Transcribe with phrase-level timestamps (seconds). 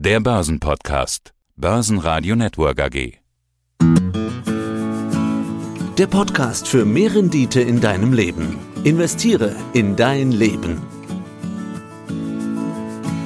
[0.00, 1.32] Der Börsenpodcast.
[1.56, 3.18] Börsenradio Network AG.
[5.98, 8.58] Der Podcast für mehr Rendite in deinem Leben.
[8.84, 10.80] Investiere in dein Leben.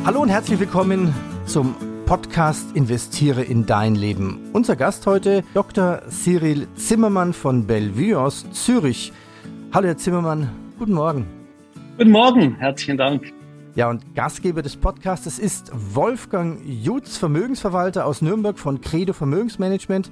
[0.07, 1.15] Hallo und herzlich willkommen
[1.45, 1.75] zum
[2.07, 4.41] Podcast Investiere in dein Leben.
[4.55, 6.01] Unser Gast heute Dr.
[6.09, 9.13] Cyril Zimmermann von Bellevue aus Zürich.
[9.75, 10.49] Hallo Herr Zimmermann,
[10.79, 11.27] guten Morgen.
[11.99, 13.31] Guten Morgen, herzlichen Dank.
[13.75, 20.11] Ja, und Gastgeber des Podcasts ist Wolfgang Jutz, Vermögensverwalter aus Nürnberg von Credo Vermögensmanagement.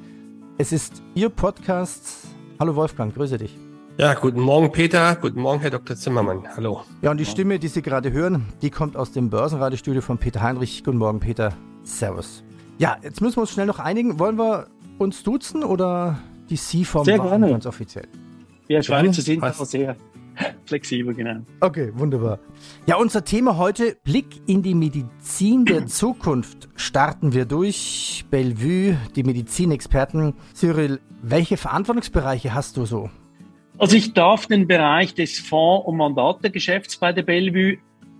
[0.56, 2.28] Es ist Ihr Podcast.
[2.58, 3.54] Hallo Wolfgang, grüße dich.
[3.98, 5.94] Ja, guten Morgen Peter, guten Morgen Herr Dr.
[5.94, 6.42] Zimmermann.
[6.56, 6.84] Hallo.
[7.02, 10.40] Ja, und die Stimme, die Sie gerade hören, die kommt aus dem Börsenradiostudio von Peter
[10.40, 10.82] Heinrich.
[10.82, 11.52] Guten Morgen Peter.
[11.82, 12.42] Servus.
[12.78, 14.18] Ja, jetzt müssen wir uns schnell noch einigen.
[14.18, 16.18] Wollen wir uns duzen oder
[16.48, 16.56] die
[17.28, 17.50] gerne.
[17.50, 18.08] ganz offiziell?
[18.68, 19.96] Wir Schweizer sind aber sehr
[20.64, 21.40] flexibel, genau.
[21.60, 22.38] Okay, wunderbar.
[22.86, 26.68] Ja, unser Thema heute, Blick in die Medizin der Zukunft.
[26.76, 28.24] Starten wir durch.
[28.30, 30.34] Bellevue, die Medizinexperten.
[30.54, 33.10] Cyril, welche Verantwortungsbereiche hast du so?
[33.78, 37.78] Also ich darf den Bereich des Fonds- und Mandategeschäfts bei der Bellevue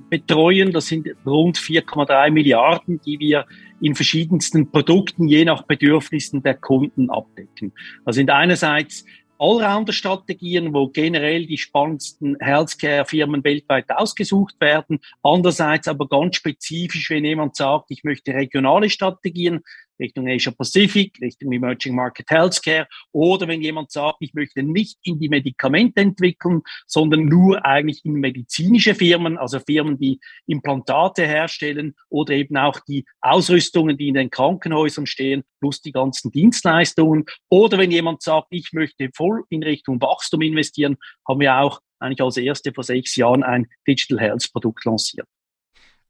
[0.09, 0.73] betreuen.
[0.73, 3.47] Das sind rund 4,3 Milliarden, die wir
[3.81, 7.73] in verschiedensten Produkten je nach Bedürfnissen der Kunden abdecken.
[8.05, 9.05] Das sind einerseits
[9.41, 15.01] Allrounder-Strategien, wo generell die spannendsten Healthcare-Firmen weltweit ausgesucht werden.
[15.23, 19.63] Andererseits aber ganz spezifisch, wenn jemand sagt, ich möchte regionale Strategien,
[20.01, 25.19] Richtung Asia Pacific, Richtung Emerging Market Healthcare oder wenn jemand sagt, ich möchte nicht in
[25.19, 32.35] die Medikamente entwickeln, sondern nur eigentlich in medizinische Firmen, also Firmen, die Implantate herstellen oder
[32.35, 37.27] eben auch die Ausrüstungen, die in den Krankenhäusern stehen, plus die ganzen Dienstleistungen.
[37.49, 40.97] Oder wenn jemand sagt, ich möchte voll in Richtung Wachstum investieren,
[41.29, 45.27] haben wir auch eigentlich als erste vor sechs Jahren ein Digital Health Produkt lanciert.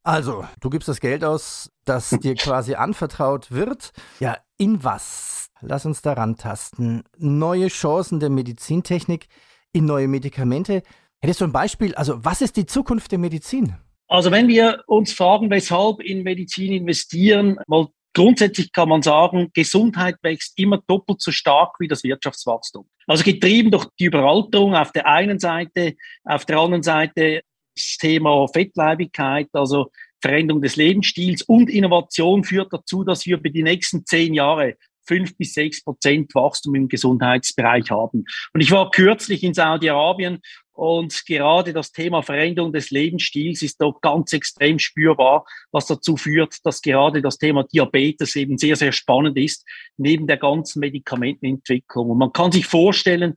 [0.02, 3.92] Also, du gibst das Geld aus, das dir quasi anvertraut wird.
[4.18, 5.50] Ja, in was?
[5.60, 7.04] Lass uns daran tasten.
[7.18, 9.26] Neue Chancen der Medizintechnik
[9.72, 10.82] in neue Medikamente.
[11.20, 11.94] Hättest du ein Beispiel?
[11.94, 13.76] Also, was ist die Zukunft der Medizin?
[14.08, 20.16] Also, wenn wir uns fragen, weshalb in Medizin investieren, mal Grundsätzlich kann man sagen, Gesundheit
[20.22, 22.88] wächst immer doppelt so stark wie das Wirtschaftswachstum.
[23.06, 25.94] Also getrieben durch die Überalterung auf der einen Seite,
[26.24, 27.42] auf der anderen Seite
[27.76, 33.62] das Thema Fettleibigkeit, also Veränderung des Lebensstils und Innovation führt dazu, dass wir über die
[33.62, 34.76] nächsten zehn Jahre
[35.06, 38.24] fünf bis sechs Prozent Wachstum im Gesundheitsbereich haben.
[38.52, 40.40] Und ich war kürzlich in Saudi-Arabien
[40.72, 46.64] und gerade das Thema Veränderung des Lebensstils ist dort ganz extrem spürbar, was dazu führt,
[46.64, 49.66] dass gerade das Thema Diabetes eben sehr, sehr spannend ist,
[49.96, 52.10] neben der ganzen Medikamentenentwicklung.
[52.10, 53.34] Und man kann sich vorstellen,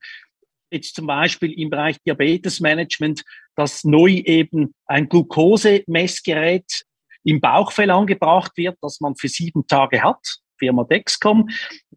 [0.72, 3.24] jetzt zum Beispiel im Bereich Diabetesmanagement,
[3.56, 6.84] dass neu eben ein Glukosemessgerät
[7.24, 10.40] im Bauchfell angebracht wird, das man für sieben Tage hat.
[10.64, 11.50] Firma Dexcom,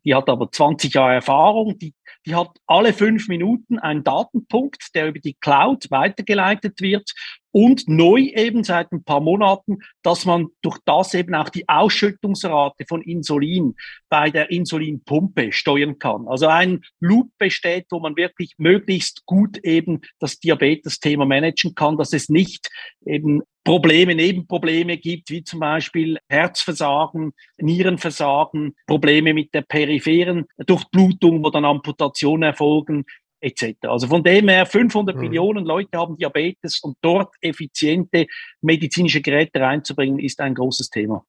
[0.05, 1.95] die hat aber 20 Jahre Erfahrung, die,
[2.27, 7.13] die hat alle fünf Minuten einen Datenpunkt, der über die Cloud weitergeleitet wird
[7.53, 12.85] und neu eben seit ein paar Monaten, dass man durch das eben auch die Ausschüttungsrate
[12.89, 13.77] von Insulin
[14.09, 16.27] bei der Insulinpumpe steuern kann.
[16.29, 22.13] Also ein Loop besteht, wo man wirklich möglichst gut eben das Diabetes-Thema managen kann, dass
[22.13, 22.69] es nicht
[23.05, 31.51] eben Probleme, Nebenprobleme gibt, wie zum Beispiel Herzversagen, Nierenversagen, Probleme mit der peripheren Durchblutung, wo
[31.51, 33.05] dann Amputationen erfolgen,
[33.41, 33.75] etc.
[33.83, 35.23] Also von dem her 500 mhm.
[35.23, 38.27] Millionen Leute haben Diabetes und dort effiziente
[38.61, 41.25] medizinische Geräte reinzubringen, ist ein großes Thema.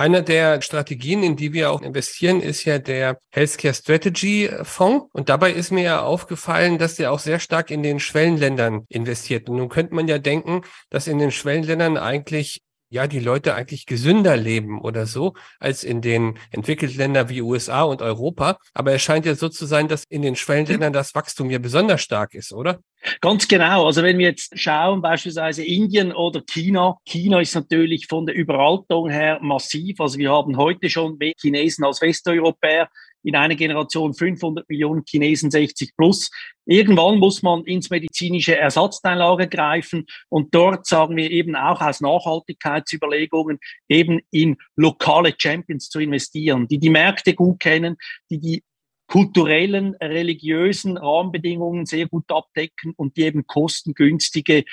[0.00, 5.08] Eine der Strategien, in die wir auch investieren, ist ja der Healthcare Strategy Fonds.
[5.12, 9.50] Und dabei ist mir ja aufgefallen, dass der auch sehr stark in den Schwellenländern investiert.
[9.50, 13.86] Und nun könnte man ja denken, dass in den Schwellenländern eigentlich ja, die Leute eigentlich
[13.86, 18.58] gesünder leben oder so, als in den entwickelten Ländern wie USA und Europa.
[18.74, 22.02] Aber es scheint ja so zu sein, dass in den Schwellenländern das Wachstum ja besonders
[22.02, 22.80] stark ist, oder?
[23.20, 23.86] Ganz genau.
[23.86, 26.98] Also wenn wir jetzt schauen, beispielsweise Indien oder China.
[27.06, 30.00] China ist natürlich von der Überalterung her massiv.
[30.00, 32.88] Also wir haben heute schon mehr Chinesen als Westeuropäer
[33.22, 36.30] in einer Generation 500 Millionen Chinesen 60 plus.
[36.66, 43.58] Irgendwann muss man ins medizinische Ersatzteillager greifen und dort sagen wir eben auch aus Nachhaltigkeitsüberlegungen
[43.88, 47.96] eben in lokale Champions zu investieren, die die Märkte gut kennen,
[48.30, 48.62] die die
[49.10, 54.64] kulturellen, religiösen Rahmenbedingungen sehr gut abdecken und die eben kostengünstige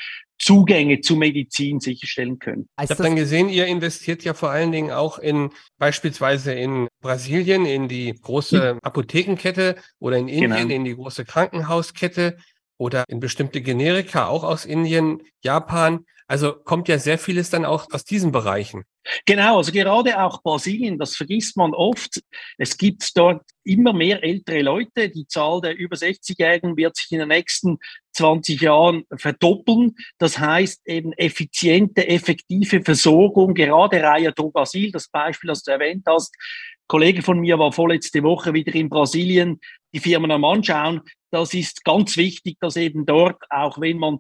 [0.48, 2.70] Zugänge zu Medizin sicherstellen können.
[2.82, 7.66] Ich habe dann gesehen, ihr investiert ja vor allen Dingen auch in beispielsweise in Brasilien
[7.66, 10.74] in die große Apothekenkette oder in Indien genau.
[10.74, 12.38] in die große Krankenhauskette.
[12.78, 16.06] oder in bestimmte Generika auch aus Indien, Japan.
[16.28, 18.84] Also kommt ja sehr vieles dann auch aus diesen Bereichen.
[19.26, 22.22] Genau, also gerade auch Brasilien, das vergisst man oft.
[22.58, 25.10] Es gibt dort immer mehr ältere Leute.
[25.10, 27.80] Die Zahl der über 60-Jährigen wird sich in den nächsten
[28.18, 29.96] 20 Jahren verdoppeln.
[30.18, 36.04] Das heißt eben effiziente, effektive Versorgung, gerade Raia do Brasil, das Beispiel, das du erwähnt
[36.08, 36.36] hast.
[36.36, 39.60] Ein Kollege von mir war vorletzte Woche wieder in Brasilien,
[39.94, 41.02] die Firmen am Anschauen.
[41.32, 44.20] Das ist ganz wichtig, dass eben dort, auch wenn man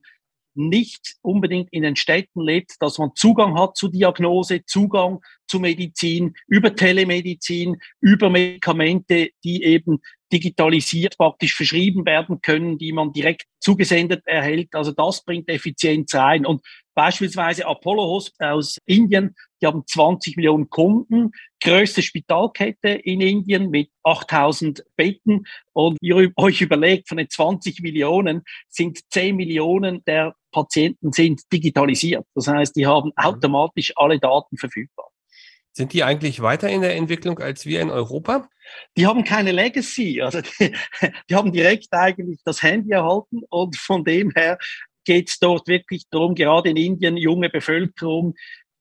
[0.57, 6.33] nicht unbedingt in den Städten lebt, dass man Zugang hat zu Diagnose, Zugang zu Medizin,
[6.47, 9.99] über Telemedizin, über Medikamente, die eben
[10.31, 14.69] digitalisiert praktisch verschrieben werden können, die man direkt zugesendet erhält.
[14.73, 16.45] Also das bringt Effizienz rein.
[16.45, 16.61] Und
[16.93, 21.31] beispielsweise Apollo Hospital aus Indien, die haben 20 Millionen Kunden,
[21.63, 25.45] größte Spitalkette in Indien mit 8000 Betten.
[25.73, 32.25] Und ihr euch überlegt, von den 20 Millionen sind 10 Millionen der Patienten sind digitalisiert.
[32.33, 33.23] Das heißt, die haben mhm.
[33.23, 35.09] automatisch alle Daten verfügbar.
[35.77, 38.49] Sind die eigentlich weiter in der Entwicklung als wir in Europa?
[38.97, 40.23] Die haben keine Legacy.
[40.23, 40.75] Also die,
[41.29, 44.57] die haben direkt eigentlich das Handy erhalten und von dem her
[45.05, 48.33] geht es dort wirklich darum, gerade in Indien, junge Bevölkerung,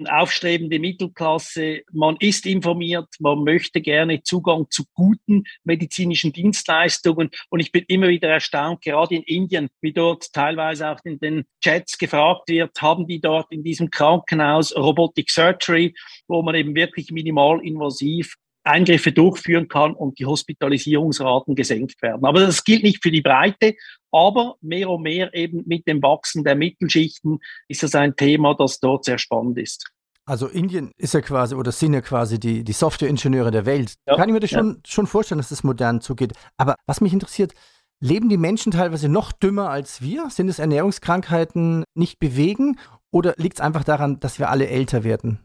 [0.05, 7.31] aufstrebende Mittelklasse, man ist informiert, man möchte gerne Zugang zu guten medizinischen Dienstleistungen.
[7.49, 11.45] Und ich bin immer wieder erstaunt, gerade in Indien, wie dort teilweise auch in den
[11.63, 15.95] Chats gefragt wird, haben die dort in diesem Krankenhaus Robotic Surgery,
[16.29, 18.37] wo man eben wirklich minimalinvasiv
[18.67, 22.25] Eingriffe durchführen kann und die Hospitalisierungsraten gesenkt werden.
[22.25, 23.75] Aber das gilt nicht für die Breite,
[24.13, 28.81] aber mehr und mehr eben mit dem Wachsen der Mittelschichten ist das ein Thema, das
[28.81, 29.91] dort sehr spannend ist.
[30.29, 33.95] Also Indien ist ja quasi oder sind ja quasi die, die Softwareingenieure der Welt.
[34.09, 34.81] Ja, Kann ich mir das schon, ja.
[34.85, 36.33] schon vorstellen, dass das modern zugeht.
[36.57, 37.53] Aber was mich interessiert,
[38.01, 40.29] leben die Menschen teilweise noch dümmer als wir?
[40.31, 42.79] Sind es Ernährungskrankheiten nicht bewegen?
[43.13, 45.39] Oder liegt es einfach daran, dass wir alle älter werden?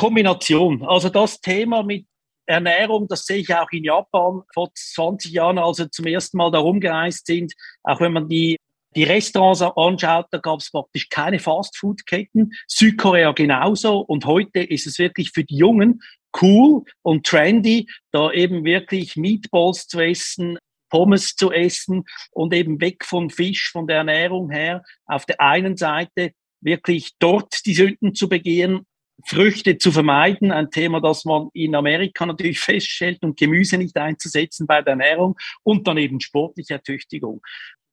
[0.00, 0.82] Kombination.
[0.82, 2.06] Also das Thema mit
[2.46, 6.50] Ernährung, das sehe ich auch in Japan vor 20 Jahren, als wir zum ersten Mal
[6.50, 7.52] da rumgereist sind.
[7.82, 8.56] Auch wenn man die,
[8.96, 12.50] die Restaurants anschaut, da gab es praktisch keine Fastfood-Ketten.
[12.66, 13.98] Südkorea genauso.
[13.98, 16.00] Und heute ist es wirklich für die Jungen
[16.40, 20.56] cool und trendy, da eben wirklich Meatballs zu essen,
[20.88, 24.82] Pommes zu essen und eben weg von Fisch, von der Ernährung her.
[25.04, 26.32] Auf der einen Seite
[26.62, 28.86] wirklich dort die Sünden zu begehen,
[29.26, 34.66] Früchte zu vermeiden, ein Thema, das man in Amerika natürlich feststellt und Gemüse nicht einzusetzen
[34.66, 37.40] bei der Ernährung und dann eben sportliche Ertüchtigung.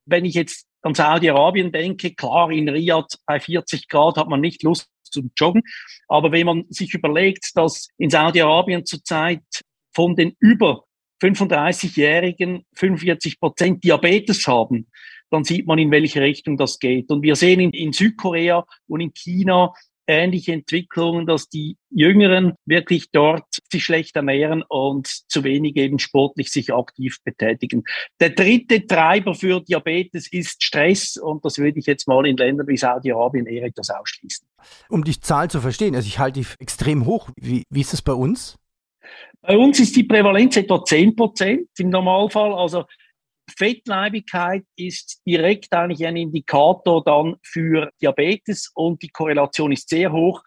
[0.05, 4.63] Wenn ich jetzt an Saudi-Arabien denke, klar, in Riyadh bei 40 Grad hat man nicht
[4.63, 5.63] Lust zum Joggen,
[6.07, 9.43] aber wenn man sich überlegt, dass in Saudi-Arabien zurzeit
[9.93, 10.83] von den über
[11.21, 14.87] 35-Jährigen 45 Prozent Diabetes haben,
[15.29, 17.09] dann sieht man, in welche Richtung das geht.
[17.09, 19.73] Und wir sehen in, in Südkorea und in China
[20.07, 26.51] ähnliche Entwicklungen, dass die Jüngeren wirklich dort sich schlecht ernähren und zu wenig eben sportlich
[26.51, 27.83] sich aktiv betätigen.
[28.19, 32.67] Der dritte Treiber für Diabetes ist Stress und das würde ich jetzt mal in Ländern
[32.67, 34.47] wie Saudi-Arabien eher etwas ausschließen.
[34.89, 37.29] Um die Zahl zu verstehen, also ich halte die extrem hoch.
[37.35, 38.57] Wie, wie ist es bei uns?
[39.41, 42.53] Bei uns ist die Prävalenz etwa 10 Prozent im Normalfall.
[42.53, 42.85] Also
[43.55, 50.43] Fettleibigkeit ist direkt eigentlich ein Indikator dann für Diabetes und die Korrelation ist sehr hoch.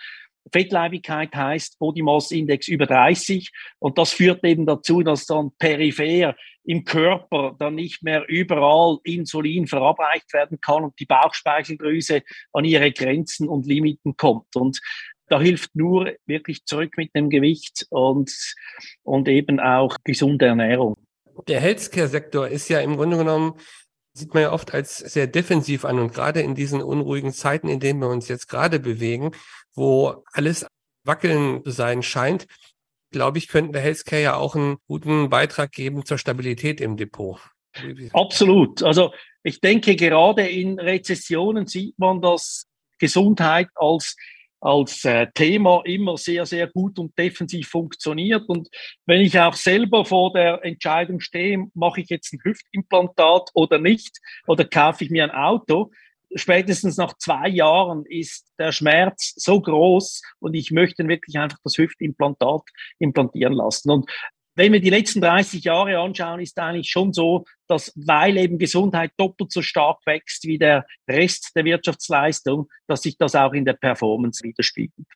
[0.52, 6.34] Fettleibigkeit heißt Body Mass Index über 30 und das führt eben dazu, dass dann peripher
[6.64, 12.92] im Körper dann nicht mehr überall Insulin verabreicht werden kann und die Bauchspeicheldrüse an ihre
[12.92, 14.56] Grenzen und Limiten kommt.
[14.56, 14.80] Und
[15.28, 18.32] da hilft nur wirklich zurück mit dem Gewicht und,
[19.02, 20.96] und eben auch gesunde Ernährung
[21.48, 23.54] der Healthcare-Sektor ist ja im Grunde genommen,
[24.12, 27.80] sieht man ja oft als sehr defensiv an und gerade in diesen unruhigen Zeiten, in
[27.80, 29.32] denen wir uns jetzt gerade bewegen,
[29.74, 30.66] wo alles
[31.04, 32.46] wackeln zu sein scheint,
[33.10, 37.40] glaube ich, könnte der Healthcare ja auch einen guten Beitrag geben zur Stabilität im Depot.
[38.12, 38.82] Absolut.
[38.82, 42.66] Also ich denke, gerade in Rezessionen sieht man, dass
[42.98, 44.16] Gesundheit als
[44.60, 48.48] als äh, Thema immer sehr, sehr gut und defensiv funktioniert.
[48.48, 48.68] Und
[49.06, 54.18] wenn ich auch selber vor der Entscheidung stehe, mache ich jetzt ein Hüftimplantat oder nicht,
[54.46, 55.90] oder kaufe ich mir ein Auto,
[56.34, 61.76] spätestens nach zwei Jahren ist der Schmerz so groß und ich möchte wirklich einfach das
[61.76, 62.62] Hüftimplantat
[62.98, 63.90] implantieren lassen.
[63.90, 64.10] Und
[64.60, 69.12] wenn wir die letzten 30 Jahre anschauen, ist eigentlich schon so, dass weil eben Gesundheit
[69.16, 73.72] doppelt so stark wächst wie der Rest der Wirtschaftsleistung, dass sich das auch in der
[73.72, 75.08] Performance widerspiegelt.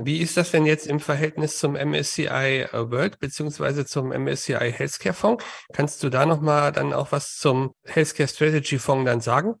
[0.00, 5.44] Wie ist das denn jetzt im Verhältnis zum MSCI World beziehungsweise zum MSCI Healthcare Fonds?
[5.74, 9.56] Kannst du da nochmal dann auch was zum Healthcare Strategy Fonds dann sagen?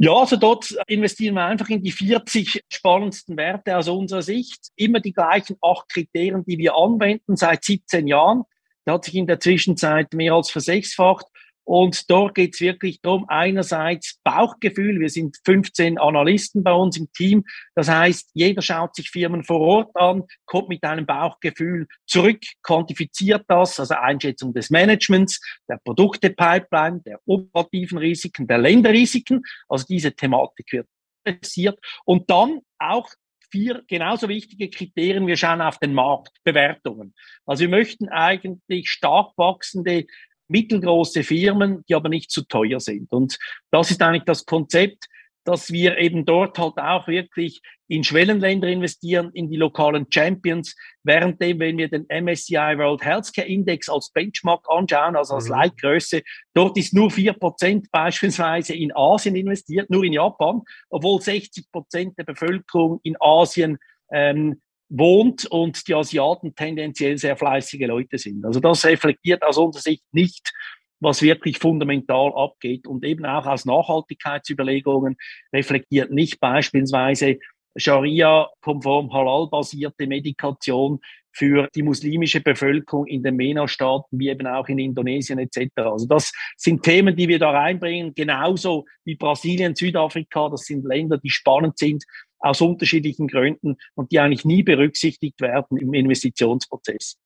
[0.00, 4.68] Ja, also dort investieren wir einfach in die 40 spannendsten Werte aus unserer Sicht.
[4.76, 8.44] Immer die gleichen acht Kriterien, die wir anwenden seit 17 Jahren.
[8.84, 11.26] Da hat sich in der Zwischenzeit mehr als versechsfacht.
[11.68, 15.00] Und dort geht es wirklich darum, einerseits Bauchgefühl.
[15.00, 17.44] Wir sind 15 Analysten bei uns im Team.
[17.74, 23.44] Das heißt, jeder schaut sich Firmen vor Ort an, kommt mit einem Bauchgefühl zurück, quantifiziert
[23.48, 29.42] das, also Einschätzung des Managements, der Produkte-Pipeline, der operativen Risiken, der Länderrisiken.
[29.68, 30.86] Also diese Thematik wird
[31.24, 31.78] interessiert.
[32.06, 33.10] Und dann auch
[33.50, 35.26] vier genauso wichtige Kriterien.
[35.26, 37.14] Wir schauen auf den Markt, Bewertungen.
[37.46, 40.06] Also wir möchten eigentlich stark wachsende
[40.48, 43.12] mittelgroße Firmen, die aber nicht zu teuer sind.
[43.12, 43.38] Und
[43.70, 45.06] das ist eigentlich das Konzept,
[45.44, 51.58] dass wir eben dort halt auch wirklich in Schwellenländer investieren, in die lokalen Champions, währenddem,
[51.58, 55.52] wenn wir den MSCI World Healthcare Index als Benchmark anschauen, also als mhm.
[55.52, 61.72] Leitgröße, dort ist nur vier Prozent beispielsweise in Asien investiert, nur in Japan, obwohl 60
[61.72, 63.78] Prozent der Bevölkerung in Asien
[64.12, 68.44] ähm, wohnt und die Asiaten tendenziell sehr fleißige Leute sind.
[68.44, 70.52] Also das reflektiert aus unserer Sicht nicht,
[71.00, 75.16] was wirklich fundamental abgeht und eben auch aus Nachhaltigkeitsüberlegungen
[75.52, 77.38] reflektiert nicht beispielsweise
[77.76, 80.98] Scharia-konform halal-basierte Medikation
[81.30, 85.70] für die muslimische Bevölkerung in den MENA-Staaten, wie eben auch in Indonesien etc.
[85.76, 90.48] Also das sind Themen, die wir da reinbringen, genauso wie Brasilien, Südafrika.
[90.48, 92.04] Das sind Länder, die spannend sind
[92.38, 97.18] aus unterschiedlichen Gründen und die eigentlich nie berücksichtigt werden im Investitionsprozess.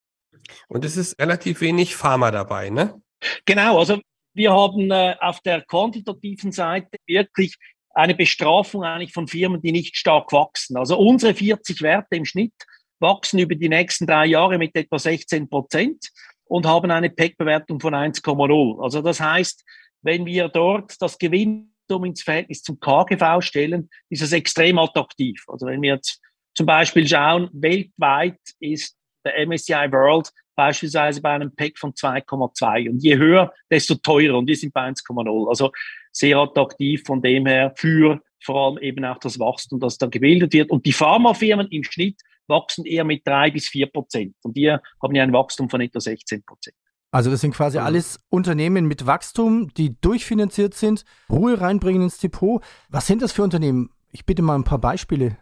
[0.68, 3.00] Und es ist relativ wenig Pharma dabei, ne?
[3.44, 4.00] Genau, also
[4.34, 7.56] wir haben äh, auf der quantitativen Seite wirklich
[7.94, 10.76] eine Bestrafung eigentlich von Firmen, die nicht stark wachsen.
[10.76, 12.54] Also unsere 40 Werte im Schnitt
[12.98, 16.08] wachsen über die nächsten drei Jahre mit etwa 16 Prozent
[16.44, 18.82] und haben eine PEC-Bewertung von 1,0.
[18.82, 19.64] Also das heißt,
[20.02, 25.44] wenn wir dort das Gewinn ins Verhältnis zum KGV stellen, ist es extrem attraktiv.
[25.48, 26.20] Also wenn wir jetzt
[26.54, 33.02] zum Beispiel schauen, weltweit ist der MSCI World beispielsweise bei einem PEC von 2,2 und
[33.02, 35.48] je höher, desto teurer und wir sind bei 1,0.
[35.48, 35.72] Also
[36.12, 40.52] sehr attraktiv von dem her für vor allem eben auch das Wachstum, das da gebildet
[40.52, 40.70] wird.
[40.70, 44.34] Und die Pharmafirmen im Schnitt wachsen eher mit drei bis vier Prozent.
[44.42, 46.76] Und wir haben ja ein Wachstum von etwa 16 Prozent.
[47.12, 52.64] Also das sind quasi alles Unternehmen mit Wachstum, die durchfinanziert sind, Ruhe reinbringen ins Depot.
[52.88, 53.90] Was sind das für Unternehmen?
[54.12, 55.36] Ich bitte mal ein paar Beispiele.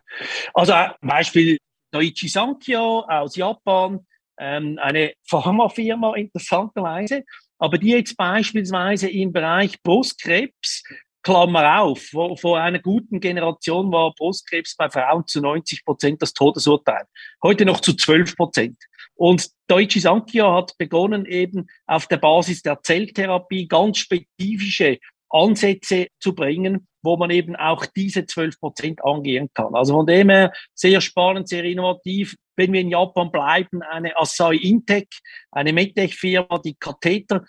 [0.52, 1.58] Also Beispiel
[1.92, 4.04] Daiichi Sankyo aus Japan,
[4.38, 7.24] ähm, eine Pharmafirma interessanterweise,
[7.58, 10.82] aber die jetzt beispielsweise im Bereich Brustkrebs
[11.22, 16.32] Klammer auf, vor, vor einer guten Generation war Brustkrebs bei Frauen zu 90 Prozent das
[16.32, 17.04] Todesurteil.
[17.42, 18.78] Heute noch zu 12 Prozent.
[19.14, 24.98] Und Deutsche Sankyo hat begonnen, eben auf der Basis der Zelltherapie ganz spezifische
[25.28, 29.74] Ansätze zu bringen, wo man eben auch diese 12 Prozent angehen kann.
[29.74, 32.34] Also von dem her sehr spannend, sehr innovativ.
[32.56, 35.08] Wenn wir in Japan bleiben, eine Asai Intec,
[35.50, 37.44] eine MedTech-Firma, die Katheter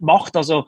[0.00, 0.66] macht, also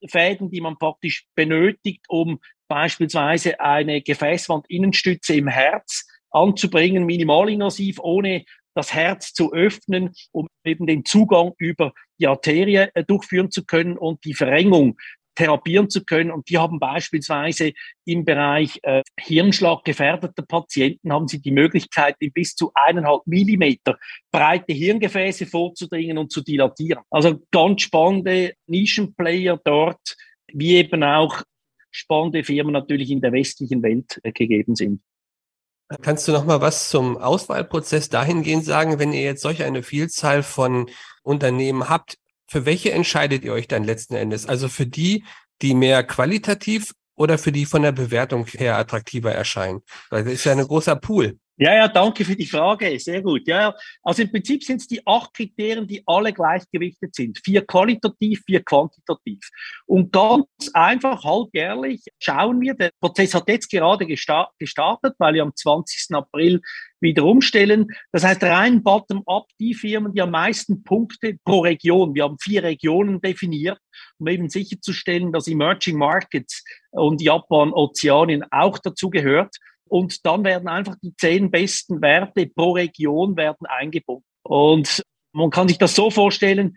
[0.00, 8.94] Leitfäden, die man praktisch benötigt, um beispielsweise eine Gefäßwandinnenstütze im Herz anzubringen, minimalinvasiv, ohne das
[8.94, 14.24] Herz zu öffnen, um eben den Zugang über die Arterie äh, durchführen zu können und
[14.24, 14.96] die Verrengung
[15.38, 16.32] therapieren zu können.
[16.32, 17.72] Und die haben beispielsweise
[18.04, 23.96] im Bereich äh, Hirnschlag gefährdeter Patienten haben sie die Möglichkeit, in bis zu eineinhalb Millimeter
[24.32, 27.04] breite Hirngefäße vorzudringen und zu dilatieren.
[27.08, 30.16] Also ganz spannende Nischenplayer dort,
[30.52, 31.42] wie eben auch
[31.92, 35.00] spannende Firmen natürlich in der westlichen Welt äh, gegeben sind.
[36.02, 40.42] Kannst du noch mal was zum Auswahlprozess dahingehend sagen, wenn ihr jetzt solch eine Vielzahl
[40.42, 40.90] von
[41.22, 42.18] Unternehmen habt,
[42.48, 44.46] für welche entscheidet ihr euch dann letzten Endes?
[44.46, 45.24] Also für die,
[45.62, 49.82] die mehr qualitativ oder für die von der Bewertung her attraktiver erscheinen?
[50.10, 51.38] Weil das ist ja ein großer Pool.
[51.60, 53.00] Ja, ja, danke für die Frage.
[53.00, 53.48] Sehr gut.
[53.48, 53.74] Ja,
[54.04, 57.40] also im Prinzip sind es die acht Kriterien, die alle gleichgewichtet sind.
[57.44, 59.40] Vier qualitativ, vier quantitativ.
[59.84, 65.52] Und ganz einfach, halbjährlich schauen wir, der Prozess hat jetzt gerade gestartet, weil wir am
[65.52, 66.14] 20.
[66.14, 66.60] April
[67.00, 67.88] wieder umstellen.
[68.12, 72.62] Das heißt, rein bottom-up, die Firmen, die am meisten Punkte pro Region, wir haben vier
[72.62, 73.78] Regionen definiert,
[74.18, 76.62] um eben sicherzustellen, dass Emerging Markets
[76.92, 79.56] und Japan, Ozeanien auch dazu gehört
[79.88, 84.24] und dann werden einfach die zehn besten Werte pro Region werden eingebunden.
[84.42, 85.02] Und
[85.32, 86.76] man kann sich das so vorstellen,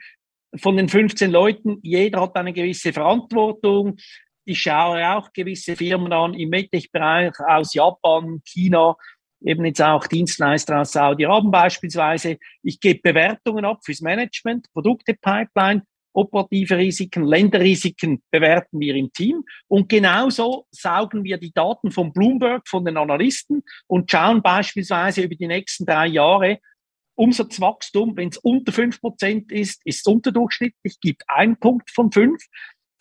[0.58, 3.98] von den 15 Leuten, jeder hat eine gewisse Verantwortung.
[4.44, 8.98] Ich schaue auch gewisse Firmen an im MedTech-Bereich aus Japan, China,
[9.44, 12.38] eben jetzt auch Dienstleister aus Saudi-Arabien beispielsweise.
[12.64, 19.44] Ich gebe Bewertungen ab fürs Management, Produkte, Pipeline, operative Risiken, Länderrisiken bewerten wir im Team.
[19.68, 25.36] Und genauso saugen wir die Daten von Bloomberg, von den Analysten und schauen beispielsweise über
[25.36, 26.60] die nächsten drei Jahre,
[27.16, 32.42] Umsatzwachstum, wenn es unter fünf Prozent ist, ist es unterdurchschnittlich, gibt ein Punkt von fünf.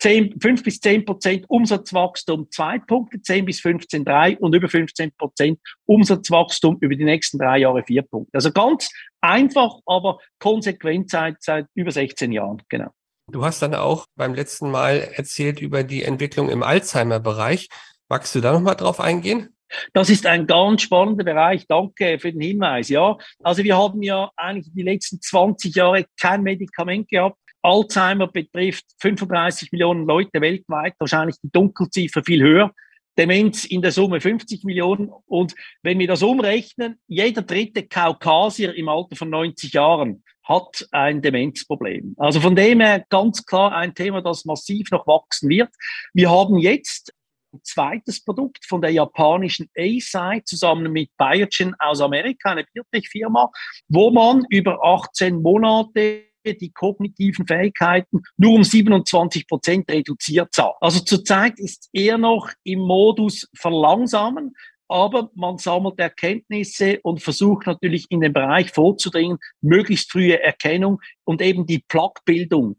[0.01, 5.11] 10, 5 bis 10 Prozent Umsatzwachstum zwei Punkte, 10 bis 15 drei und über 15
[5.15, 8.31] Prozent Umsatzwachstum über die nächsten drei Jahre vier Punkte.
[8.33, 8.89] Also ganz
[9.21, 12.89] einfach, aber konsequent seit, seit über 16 Jahren, genau.
[13.31, 17.69] Du hast dann auch beim letzten Mal erzählt über die Entwicklung im Alzheimer-Bereich.
[18.09, 19.55] Magst du da nochmal drauf eingehen?
[19.93, 21.65] Das ist ein ganz spannender Bereich.
[21.65, 22.89] Danke für den Hinweis.
[22.89, 27.37] Ja, also wir haben ja eigentlich die letzten 20 Jahre kein Medikament gehabt.
[27.61, 32.73] Alzheimer betrifft 35 Millionen Leute weltweit, wahrscheinlich die Dunkelziffer viel höher.
[33.17, 35.09] Demenz in der Summe 50 Millionen.
[35.27, 35.53] Und
[35.83, 42.15] wenn wir das umrechnen, jeder dritte Kaukasier im Alter von 90 Jahren hat ein Demenzproblem.
[42.17, 45.69] Also von dem her ganz klar ein Thema, das massiv noch wachsen wird.
[46.13, 47.13] Wir haben jetzt
[47.53, 53.51] ein zweites Produkt von der japanischen A-Side zusammen mit Biogen aus Amerika, eine Biotech-Firma,
[53.89, 60.73] wo man über 18 Monate die kognitiven Fähigkeiten nur um 27 Prozent reduziert sah.
[60.81, 64.55] Also zurzeit ist eher noch im Modus verlangsamen,
[64.87, 71.41] aber man sammelt Erkenntnisse und versucht natürlich in den Bereich vorzudringen, möglichst frühe Erkennung und
[71.41, 72.75] eben die Plaquebildung,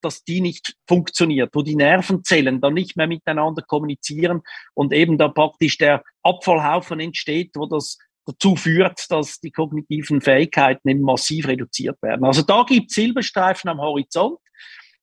[0.00, 5.28] dass die nicht funktioniert, wo die Nervenzellen dann nicht mehr miteinander kommunizieren und eben da
[5.28, 12.00] praktisch der Abfallhaufen entsteht, wo das dazu führt, dass die kognitiven Fähigkeiten eben massiv reduziert
[12.02, 12.24] werden.
[12.24, 14.38] Also da gibt es Silberstreifen am Horizont.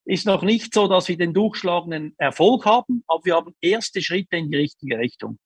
[0.04, 4.36] Ist noch nicht so, dass wir den durchschlagenden Erfolg haben, aber wir haben erste Schritte
[4.36, 5.38] in die richtige Richtung.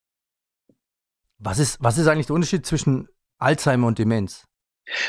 [1.38, 4.47] Was ist, was ist eigentlich der Unterschied zwischen Alzheimer und Demenz?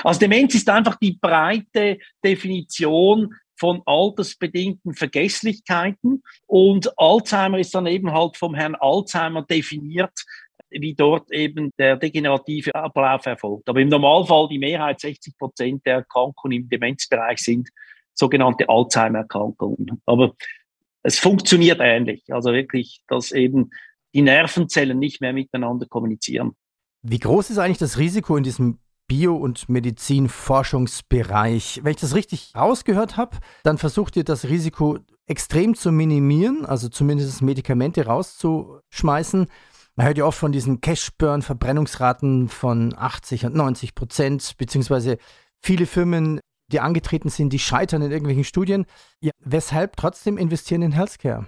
[0.04, 8.12] Also Demenz ist einfach die breite Definition von altersbedingten Vergesslichkeiten und Alzheimer ist dann eben
[8.12, 10.26] halt vom Herrn Alzheimer definiert,
[10.70, 13.70] wie dort eben der degenerative Ablauf erfolgt.
[13.70, 17.70] Aber im Normalfall die Mehrheit, 60 Prozent der Erkrankungen im Demenzbereich sind
[18.14, 20.02] sogenannte Alzheimer-Erkrankungen.
[20.06, 20.34] Aber
[21.04, 22.24] es funktioniert ähnlich.
[22.30, 23.70] Also wirklich, dass eben
[24.14, 26.52] die Nervenzellen nicht mehr miteinander kommunizieren.
[27.02, 31.82] Wie groß ist eigentlich das Risiko in diesem Bio- und Medizinforschungsbereich?
[31.84, 36.90] Wenn ich das richtig rausgehört habe, dann versucht ihr das Risiko extrem zu minimieren, also
[36.90, 39.48] zumindest Medikamente rauszuschmeißen.
[39.98, 45.18] Man hört ja oft von diesen Cash-Burn-Verbrennungsraten von 80 und 90 Prozent, beziehungsweise
[45.60, 46.40] viele Firmen,
[46.72, 48.86] die angetreten sind, die scheitern in irgendwelchen Studien.
[49.22, 51.48] Ja, weshalb trotzdem investieren in Healthcare?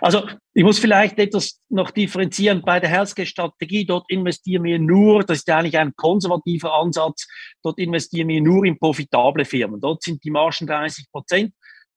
[0.00, 3.86] Also ich muss vielleicht etwas noch differenzieren bei der Healthcare-Strategie.
[3.86, 7.28] Dort investieren wir nur, das ist ja eigentlich ein konservativer Ansatz,
[7.62, 9.80] dort investieren wir nur in profitable Firmen.
[9.80, 11.52] Dort sind die Margen 30 Prozent.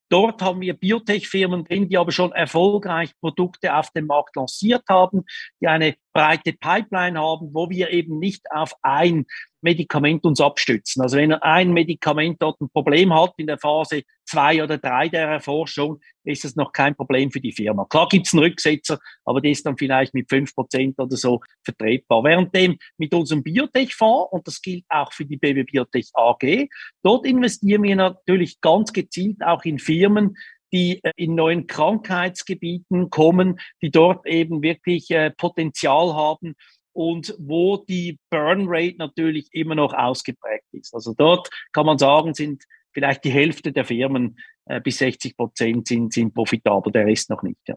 [0.09, 5.23] Dort haben wir Biotech-Firmen drin, die aber schon erfolgreich Produkte auf dem Markt lanciert haben,
[5.61, 9.25] die eine breite Pipeline haben, wo wir eben nicht auf ein
[9.61, 11.01] Medikament uns abstützen.
[11.01, 15.27] Also wenn ein Medikament dort ein Problem hat in der Phase zwei oder drei der
[15.27, 17.85] Erforschung, ist es noch kein Problem für die Firma.
[17.85, 21.39] Klar gibt es einen Rücksetzer, aber der ist dann vielleicht mit fünf Prozent oder so
[21.63, 22.23] vertretbar.
[22.23, 26.67] Währenddem mit unserem Biotech-Fonds, und das gilt auch für die BB Biotech AG,
[27.03, 30.35] dort investieren wir natürlich ganz gezielt auch in Firmen,
[30.71, 36.55] die äh, in neuen Krankheitsgebieten kommen, die dort eben wirklich äh, Potenzial haben
[36.93, 40.93] und wo die Burn Rate natürlich immer noch ausgeprägt ist.
[40.93, 45.87] Also dort kann man sagen, sind vielleicht die Hälfte der Firmen äh, bis 60 Prozent
[45.87, 47.59] sind, sind profitabel, der Rest noch nicht.
[47.67, 47.75] Ja.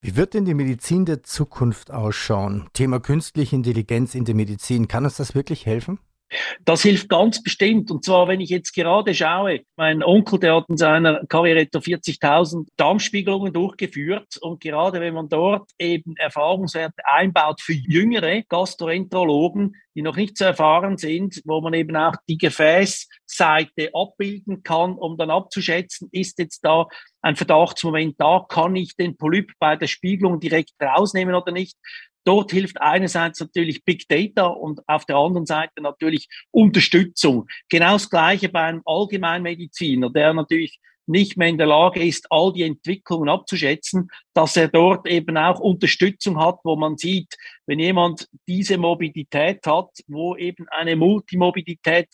[0.00, 2.68] Wie wird denn die Medizin der Zukunft ausschauen?
[2.72, 5.98] Thema künstliche Intelligenz in der Medizin, kann uns das wirklich helfen?
[6.64, 7.90] Das hilft ganz bestimmt.
[7.90, 11.78] Und zwar, wenn ich jetzt gerade schaue, mein Onkel, der hat in seiner Karriere etwa
[11.78, 14.36] 40.000 Darmspiegelungen durchgeführt.
[14.40, 20.44] Und gerade wenn man dort eben Erfahrungswerte einbaut für jüngere Gastroenterologen, die noch nicht so
[20.44, 26.60] erfahren sind, wo man eben auch die Gefäßseite abbilden kann, um dann abzuschätzen, ist jetzt
[26.64, 26.86] da
[27.20, 31.76] ein Verdachtsmoment da, kann ich den Polyp bei der Spiegelung direkt rausnehmen oder nicht.
[32.28, 37.46] Dort hilft einerseits natürlich Big Data und auf der anderen Seite natürlich Unterstützung.
[37.70, 42.64] Genau das Gleiche beim Allgemeinmediziner, der natürlich nicht mehr in der Lage ist, all die
[42.64, 48.76] Entwicklungen abzuschätzen, dass er dort eben auch Unterstützung hat, wo man sieht, wenn jemand diese
[48.76, 52.08] Mobilität hat, wo eben eine Multimobilität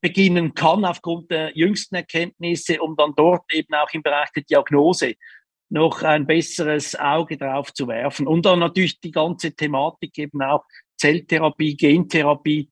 [0.00, 5.14] beginnen kann aufgrund der jüngsten Erkenntnisse, um dann dort eben auch im Bereich der Diagnose
[5.72, 8.26] noch ein besseres Auge drauf zu werfen.
[8.26, 10.64] Und dann natürlich die ganze Thematik eben auch
[10.98, 12.70] Zelltherapie, Gentherapie,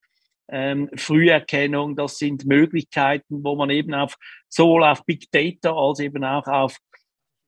[0.48, 4.16] ähm, Früherkennung, das sind Möglichkeiten, wo man eben auf
[4.48, 6.76] sowohl auf Big Data als eben auch auf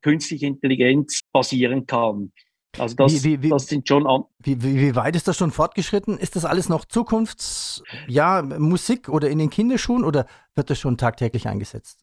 [0.01, 2.33] künstliche Intelligenz basieren kann.
[2.79, 6.17] Also das, wie, wie, das sind schon an wie, wie, weit ist das schon fortgeschritten?
[6.17, 10.97] Ist das alles noch Zukunfts, ja, Musik oder in den Kinderschuhen oder wird das schon
[10.97, 12.02] tagtäglich eingesetzt?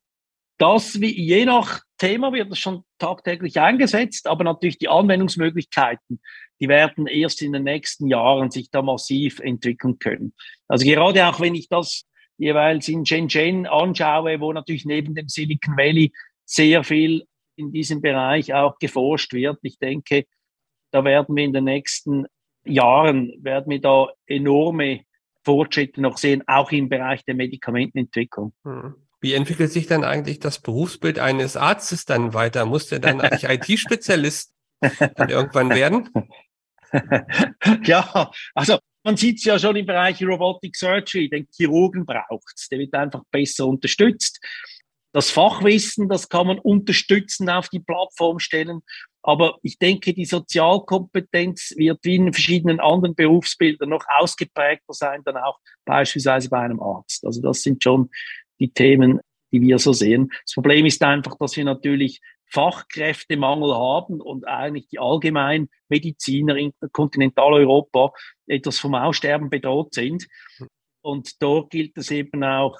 [0.59, 6.19] Das, wie, je nach Thema wird das schon tagtäglich eingesetzt, aber natürlich die Anwendungsmöglichkeiten,
[6.59, 10.33] die werden erst in den nächsten Jahren sich da massiv entwickeln können.
[10.67, 12.03] Also gerade auch wenn ich das
[12.37, 16.11] jeweils in Shenzhen anschaue, wo natürlich neben dem Silicon Valley
[16.45, 19.59] sehr viel in diesem Bereich auch geforscht wird.
[19.61, 20.25] Ich denke,
[20.91, 22.25] da werden wir in den nächsten
[22.65, 25.01] Jahren, werden wir da enorme
[25.45, 28.53] Fortschritte noch sehen, auch im Bereich der Medikamentenentwicklung.
[28.65, 28.95] Hm.
[29.21, 32.65] Wie entwickelt sich dann eigentlich das Berufsbild eines Arztes dann weiter?
[32.65, 36.09] Muss der dann eigentlich IT-Spezialist irgendwann werden?
[37.83, 42.67] ja, also man sieht es ja schon im Bereich Robotic Surgery, den Chirurgen braucht es,
[42.69, 44.39] der wird einfach besser unterstützt.
[45.11, 48.81] Das Fachwissen, das kann man unterstützen auf die Plattform stellen.
[49.23, 55.37] Aber ich denke, die Sozialkompetenz wird wie in verschiedenen anderen Berufsbildern noch ausgeprägter sein, dann
[55.37, 57.25] auch beispielsweise bei einem Arzt.
[57.25, 58.09] Also das sind schon
[58.59, 59.19] die Themen,
[59.51, 60.31] die wir so sehen.
[60.45, 68.11] Das Problem ist einfach, dass wir natürlich Fachkräftemangel haben und eigentlich die Allgemeinmediziner in Kontinentaleuropa
[68.47, 70.27] etwas vom Aussterben bedroht sind.
[71.01, 72.77] Und dort gilt es eben auch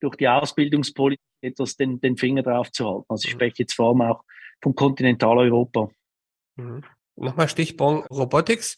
[0.00, 3.06] durch die Ausbildungspolitik etwas den, den Finger drauf zu halten.
[3.08, 4.22] Also ich spreche jetzt vor allem auch
[4.62, 5.90] von Kontinentaleuropa.
[6.56, 6.82] Mhm.
[7.16, 8.76] Nochmal Stichpunkt Robotics.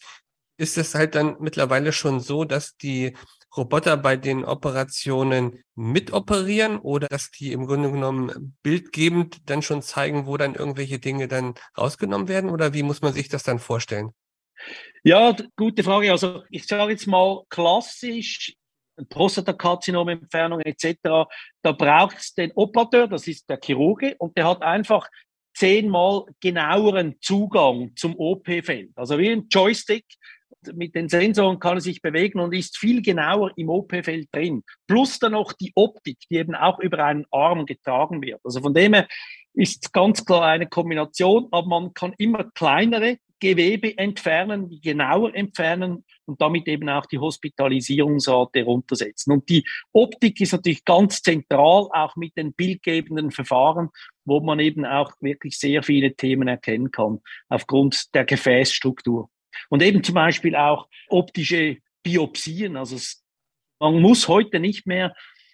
[0.57, 3.15] Ist es halt dann mittlerweile schon so, dass die
[3.55, 10.27] Roboter bei den Operationen mitoperieren oder dass die im Grunde genommen bildgebend dann schon zeigen,
[10.27, 12.49] wo dann irgendwelche Dinge dann rausgenommen werden?
[12.49, 14.11] Oder wie muss man sich das dann vorstellen?
[15.03, 16.11] Ja, gute Frage.
[16.11, 18.55] Also ich sage jetzt mal klassisch
[19.09, 20.97] Prostatakarzinom-Entfernung etc.,
[21.61, 25.07] da braucht es den Operateur, das ist der Chirurge, und der hat einfach
[25.55, 28.91] zehnmal genaueren Zugang zum OP-Feld.
[28.95, 30.05] Also wie ein Joystick,
[30.73, 34.63] mit den Sensoren kann er sich bewegen und ist viel genauer im OP-Feld drin.
[34.87, 38.41] Plus dann noch die Optik, die eben auch über einen Arm getragen wird.
[38.43, 39.07] Also von dem her
[39.53, 46.03] ist ganz klar eine Kombination, aber man kann immer kleinere Gewebe entfernen, die genauer entfernen
[46.25, 49.33] und damit eben auch die Hospitalisierungsrate runtersetzen.
[49.33, 53.89] Und die Optik ist natürlich ganz zentral, auch mit den bildgebenden Verfahren,
[54.25, 59.29] wo man eben auch wirklich sehr viele Themen erkennen kann, aufgrund der Gefäßstruktur.
[59.69, 62.77] Und eben zum Beispiel auch optische Biopsien.
[62.77, 63.23] Also es,
[63.79, 65.13] man muss heute nicht mehr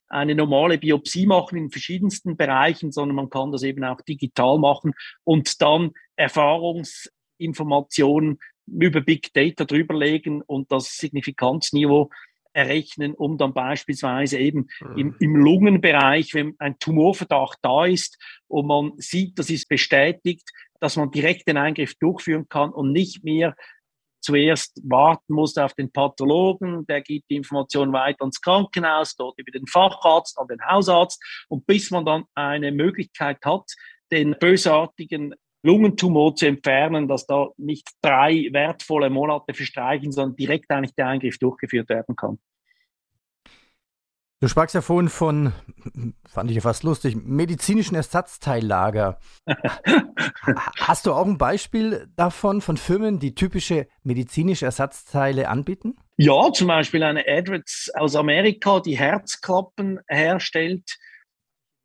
[0.10, 4.94] eine normale Biopsie machen in verschiedensten Bereichen, sondern man kann das eben auch digital machen
[5.24, 12.12] und dann Erfahrungsinformationen über Big Data drüberlegen und das Signifikanzniveau
[12.54, 14.98] errechnen, um dann beispielsweise eben mhm.
[14.98, 20.96] im, im Lungenbereich, wenn ein Tumorverdacht da ist und man sieht, das ist bestätigt, dass
[20.96, 23.56] man direkt den Eingriff durchführen kann und nicht mehr
[24.24, 29.52] zuerst warten muss auf den Pathologen, der gibt die Information weiter ans Krankenhaus, dort über
[29.52, 33.70] den Facharzt, an den Hausarzt und bis man dann eine Möglichkeit hat,
[34.12, 40.96] den bösartigen Lungentumor zu entfernen, dass da nicht drei wertvolle Monate verstreichen, sondern direkt eigentlich
[40.96, 42.40] der Eingriff durchgeführt werden kann.
[44.44, 45.54] Du sprachst ja vorhin von,
[46.28, 49.18] fand ich ja fast lustig, medizinischen Ersatzteillager.
[50.82, 55.96] Hast du auch ein Beispiel davon, von Firmen, die typische medizinische Ersatzteile anbieten?
[56.18, 60.98] Ja, zum Beispiel eine Edwards aus Amerika, die Herzklappen herstellt.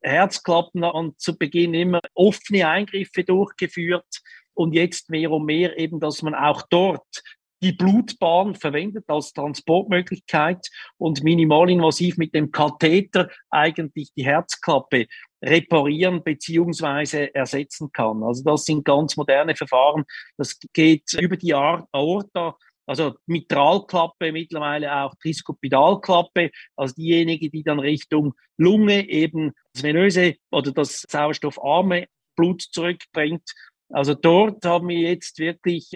[0.03, 4.21] Herzklappen und zu Beginn immer offene Eingriffe durchgeführt
[4.55, 7.23] und jetzt mehr und mehr eben, dass man auch dort
[7.63, 15.07] die Blutbahn verwendet als Transportmöglichkeit und minimalinvasiv mit dem Katheter eigentlich die Herzklappe
[15.43, 18.23] reparieren beziehungsweise ersetzen kann.
[18.23, 20.05] Also das sind ganz moderne Verfahren.
[20.37, 28.35] Das geht über die Aorta, also Mitralklappe, mittlerweile auch Triskopidalklappe, also diejenige, die dann Richtung
[28.57, 33.53] Lunge eben das venöse oder das sauerstoffarme Blut zurückbringt.
[33.91, 35.93] Also dort haben wir jetzt wirklich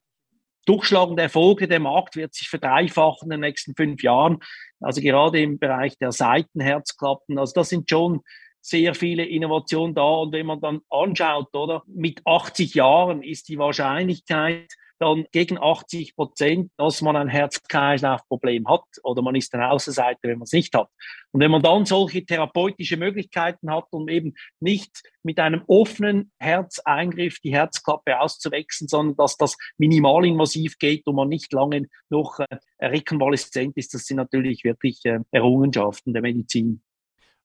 [0.67, 1.69] durchschlagende Erfolge.
[1.69, 4.39] Der Markt wird sich verdreifachen in den nächsten fünf Jahren.
[4.81, 7.39] Also gerade im Bereich der Seitenherzklappen.
[7.39, 8.21] Also das sind schon
[8.61, 10.03] sehr viele Innovationen da.
[10.03, 14.73] Und wenn man dann anschaut, oder, mit 80 Jahren ist die Wahrscheinlichkeit,
[15.03, 20.39] dann gegen 80 Prozent, dass man ein Herz-Kreislauf-Problem hat oder man ist eine Außenseiter, wenn
[20.39, 20.89] man es nicht hat.
[21.33, 27.41] Und wenn man dann solche therapeutische Möglichkeiten hat, um eben nicht mit einem offenen Herzeingriff
[27.41, 33.77] die Herzklappe auszuwechseln, sondern dass das minimalinvasiv geht und man nicht lange noch äh, rekonvaleszent
[33.77, 36.83] ist, das sind natürlich wirklich äh, Errungenschaften der Medizin.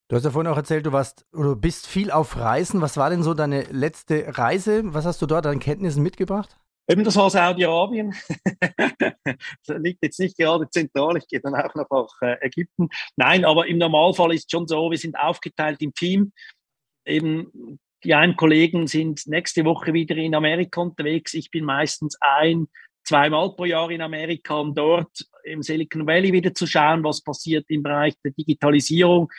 [0.08, 2.80] Du hast ja vorhin auch erzählt, du warst oder bist viel auf Reisen.
[2.80, 4.82] Was war denn so deine letzte Reise?
[4.94, 6.56] Was hast du dort an Kenntnissen mitgebracht?
[6.90, 8.14] Eben, das war Saudi-Arabien.
[9.66, 11.18] das liegt jetzt nicht gerade zentral.
[11.18, 12.88] Ich gehe dann auch noch nach äh, Ägypten.
[13.16, 16.32] Nein, aber im Normalfall ist schon so, wir sind aufgeteilt im Team.
[17.06, 21.34] Eben, die einen Kollegen sind nächste Woche wieder in Amerika unterwegs.
[21.34, 22.68] Ich bin meistens ein,
[23.04, 27.66] zweimal pro Jahr in Amerika, um dort im Silicon Valley wieder zu schauen, was passiert
[27.68, 29.30] im Bereich der Digitalisierung.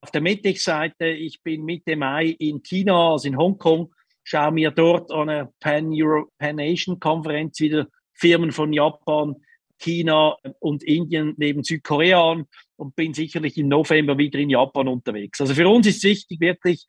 [0.00, 3.92] Auf der Medtech-Seite, ich bin Mitte Mai in China, also in Hongkong,
[4.28, 9.36] schaue mir dort an Pan-Euro, Pan-Asian-Konferenz wieder Firmen von Japan,
[9.78, 15.40] China und Indien neben Südkorea an und bin sicherlich im November wieder in Japan unterwegs.
[15.40, 16.84] Also für uns ist wichtig, wirklich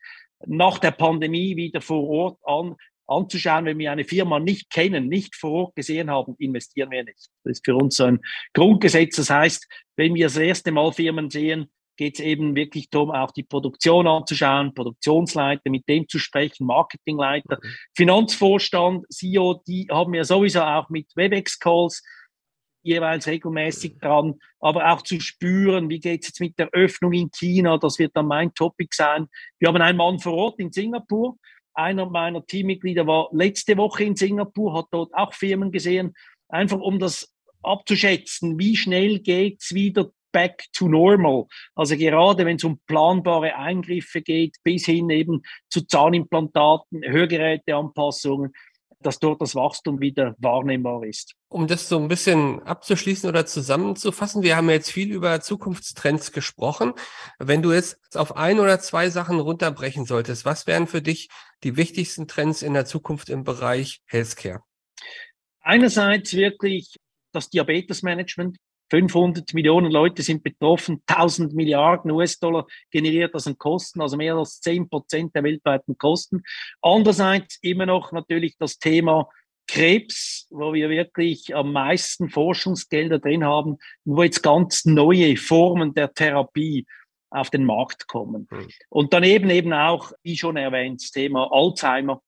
[0.46, 2.76] nach der Pandemie wieder vor Ort an,
[3.06, 3.64] anzuschauen.
[3.64, 7.30] Wenn wir eine Firma nicht kennen, nicht vor Ort gesehen haben, investieren wir nicht.
[7.44, 8.20] Das ist für uns ein
[8.52, 9.16] Grundgesetz.
[9.16, 13.30] Das heißt, wenn wir das erste Mal Firmen sehen, geht es eben wirklich darum, auch
[13.30, 17.68] die Produktion anzuschauen, Produktionsleiter, mit dem zu sprechen, Marketingleiter, mhm.
[17.94, 22.02] Finanzvorstand, CEO, die haben wir sowieso auch mit WebEx-Calls
[22.82, 27.30] jeweils regelmäßig dran, aber auch zu spüren, wie geht es jetzt mit der Öffnung in
[27.30, 29.26] China, das wird dann mein Topic sein.
[29.58, 31.36] Wir haben einen Mann vor Ort in Singapur,
[31.74, 36.14] einer meiner Teammitglieder war letzte Woche in Singapur, hat dort auch Firmen gesehen,
[36.48, 37.30] einfach um das
[37.62, 41.46] abzuschätzen, wie schnell geht's wieder back to normal.
[41.74, 48.52] Also gerade wenn es um planbare Eingriffe geht, bis hin eben zu Zahnimplantaten, Hörgeräteanpassungen,
[49.02, 51.34] dass dort das Wachstum wieder wahrnehmbar ist.
[51.48, 56.92] Um das so ein bisschen abzuschließen oder zusammenzufassen, wir haben jetzt viel über Zukunftstrends gesprochen.
[57.38, 61.28] Wenn du jetzt auf ein oder zwei Sachen runterbrechen solltest, was wären für dich
[61.64, 64.60] die wichtigsten Trends in der Zukunft im Bereich Healthcare?
[65.60, 66.96] Einerseits wirklich
[67.32, 68.58] das Diabetesmanagement.
[68.90, 74.60] 500 Millionen Leute sind betroffen, 1000 Milliarden US-Dollar generiert das an Kosten, also mehr als
[74.60, 76.42] 10 Prozent der weltweiten Kosten.
[76.82, 79.28] Andererseits immer noch natürlich das Thema
[79.68, 86.12] Krebs, wo wir wirklich am meisten Forschungsgelder drin haben, wo jetzt ganz neue Formen der
[86.12, 86.86] Therapie
[87.30, 88.48] auf den Markt kommen.
[88.50, 88.68] Mhm.
[88.88, 92.20] Und daneben eben auch, wie schon erwähnt, das Thema Alzheimer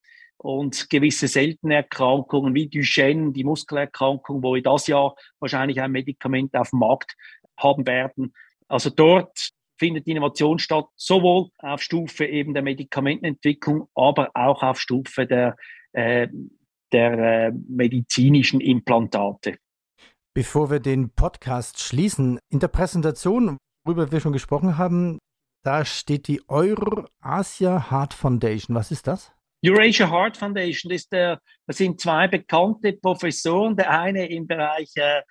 [0.42, 6.54] und gewisse seltene Erkrankungen wie Duchenne, die Muskelerkrankung, wo wir das Jahr wahrscheinlich ein Medikament
[6.56, 7.16] auf dem Markt
[7.56, 8.34] haben werden.
[8.68, 15.26] Also dort findet Innovation statt, sowohl auf Stufe eben der Medikamentenentwicklung, aber auch auf Stufe
[15.26, 15.56] der,
[15.92, 16.28] äh,
[16.92, 19.56] der äh, medizinischen Implantate.
[20.34, 25.18] Bevor wir den Podcast schließen, in der Präsentation, worüber wir schon gesprochen haben,
[25.64, 28.74] da steht die Eurasia Heart Foundation.
[28.74, 29.32] Was ist das?
[29.64, 33.76] Eurasia Heart Foundation, das, der, das sind zwei bekannte Professoren.
[33.76, 35.22] Der eine im Bereich äh,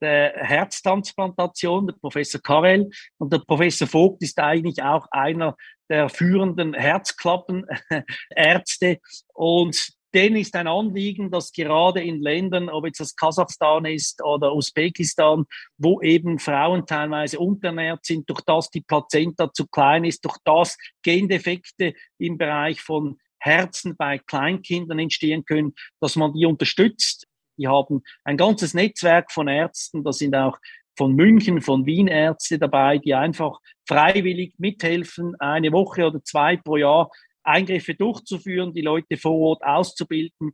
[0.00, 5.56] der Herztransplantation, der Professor Karel, und der Professor Vogt ist eigentlich auch einer
[5.88, 9.00] der führenden Herzklappenärzte.
[9.34, 14.54] Und denen ist ein Anliegen, dass gerade in Ländern, ob jetzt das Kasachstan ist oder
[14.54, 15.46] Usbekistan,
[15.78, 20.76] wo eben Frauen teilweise unterernährt sind, durch das die Plazenta zu klein ist, durch das
[21.02, 27.26] Gendefekte im Bereich von Herzen bei Kleinkindern entstehen können, dass man die unterstützt.
[27.58, 30.58] Die haben ein ganzes Netzwerk von Ärzten, da sind auch
[30.96, 36.76] von München, von Wien Ärzte dabei, die einfach freiwillig mithelfen, eine Woche oder zwei pro
[36.76, 37.10] Jahr
[37.42, 40.52] Eingriffe durchzuführen, die Leute vor Ort auszubilden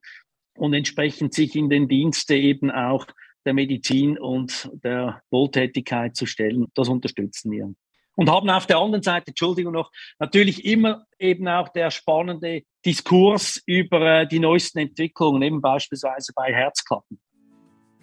[0.56, 3.06] und entsprechend sich in den Dienste eben auch
[3.44, 6.66] der Medizin und der Wohltätigkeit zu stellen.
[6.74, 7.74] Das unterstützen wir
[8.16, 13.62] und haben auf der anderen Seite, Entschuldigung noch, natürlich immer eben auch der spannende Diskurs
[13.66, 17.20] über äh, die neuesten Entwicklungen, eben beispielsweise bei Herzklappen.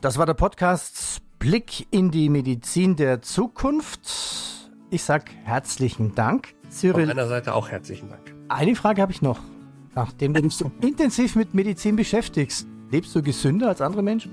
[0.02, 4.02] Das war der Podcast Blick in die Medizin der Zukunft.
[4.91, 7.08] Ich sage herzlichen Dank, Cyril.
[7.08, 8.34] Von meiner Seite auch herzlichen Dank.
[8.47, 9.39] Eine Frage habe ich noch.
[9.95, 14.32] Nachdem du dich so intensiv mit Medizin beschäftigst, lebst du gesünder als andere Menschen?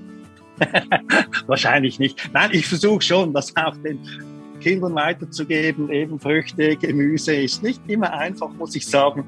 [1.47, 2.31] Wahrscheinlich nicht.
[2.33, 3.99] Nein, ich versuche schon, das auch den
[4.61, 5.91] Kindern weiterzugeben.
[5.91, 9.25] Eben Früchte, Gemüse ist nicht immer einfach, muss ich sagen.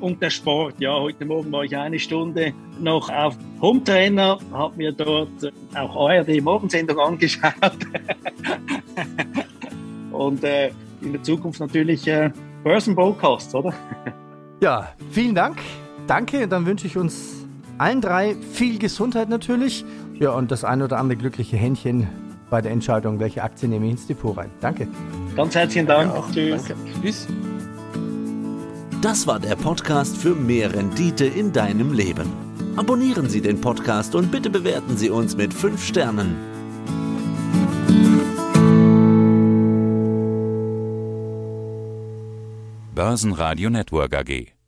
[0.00, 4.76] Und der Sport, ja, heute Morgen war ich eine Stunde noch auf Home Trainer, habe
[4.76, 7.52] mir dort auch ARD Morgensendung angeschaut.
[10.12, 10.70] Und äh,
[11.00, 12.30] in der Zukunft natürlich äh,
[12.62, 13.74] Broadcasts, oder?
[14.60, 15.58] ja, vielen Dank.
[16.06, 17.46] Danke, dann wünsche ich uns
[17.78, 19.84] allen drei viel Gesundheit natürlich
[20.20, 22.06] Ja, und das ein oder andere glückliche Händchen
[22.54, 24.48] bei der Entscheidung, welche Aktie nehme ich ins Depot rein.
[24.60, 24.86] Danke.
[25.34, 26.14] Ganz herzlichen Dank.
[26.14, 26.64] Ja, Tschüss.
[26.68, 26.76] Danke.
[27.02, 27.26] Tschüss.
[29.02, 32.32] Das war der Podcast für mehr Rendite in deinem Leben.
[32.76, 36.36] Abonnieren Sie den Podcast und bitte bewerten Sie uns mit 5 Sternen.
[42.94, 44.63] Börsenradio Network AG.